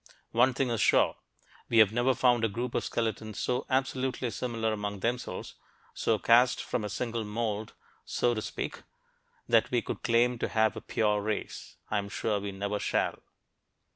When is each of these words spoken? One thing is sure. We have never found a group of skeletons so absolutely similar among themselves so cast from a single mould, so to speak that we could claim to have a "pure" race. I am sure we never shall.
One 0.31 0.55
thing 0.55 0.71
is 0.71 0.81
sure. 0.81 1.15
We 1.69 1.77
have 1.77 1.91
never 1.91 2.15
found 2.15 2.43
a 2.43 2.49
group 2.49 2.73
of 2.73 2.83
skeletons 2.83 3.37
so 3.37 3.67
absolutely 3.69 4.31
similar 4.31 4.73
among 4.73 5.01
themselves 5.01 5.53
so 5.93 6.17
cast 6.17 6.59
from 6.63 6.83
a 6.83 6.89
single 6.89 7.23
mould, 7.23 7.73
so 8.03 8.33
to 8.33 8.41
speak 8.41 8.81
that 9.47 9.69
we 9.69 9.83
could 9.83 10.01
claim 10.01 10.39
to 10.39 10.47
have 10.47 10.75
a 10.75 10.81
"pure" 10.81 11.21
race. 11.21 11.75
I 11.91 11.99
am 11.99 12.09
sure 12.09 12.39
we 12.39 12.51
never 12.51 12.79
shall. 12.79 13.19